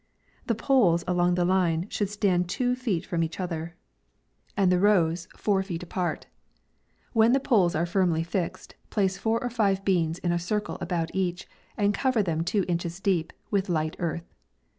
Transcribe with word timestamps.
The 0.47 0.55
poles 0.55 1.03
along 1.07 1.35
the 1.35 1.45
line 1.45 1.85
should 1.91 2.09
stand 2.09 2.49
two 2.49 2.75
feet 2.75 3.05
from 3.05 3.21
each 3.21 3.39
other, 3.39 3.75
and 4.57 4.71
the 4.71 4.77
rdlfrs 4.77 5.27
four 5.37 5.61
feet 5.61 5.83
apart. 5.83 6.25
"When 7.13 7.33
the 7.33 7.39
poles 7.39 7.75
are 7.75 7.85
firmly 7.85 8.23
fixed, 8.23 8.73
place 8.89 9.19
four 9.19 9.39
or 9.43 9.51
rive 9.59 9.85
beans 9.85 10.17
in 10.17 10.31
a 10.31 10.39
circle 10.39 10.79
a 10.81 10.87
bout 10.87 11.11
each, 11.13 11.47
and 11.77 11.93
cover 11.93 12.23
them 12.23 12.43
two 12.43 12.65
inches 12.67 12.99
deep, 12.99 13.31
with 13.51 13.69
light 13.69 13.95
earth. 13.99 14.25